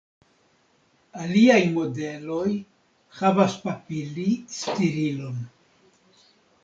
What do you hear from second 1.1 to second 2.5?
Aliaj modeloj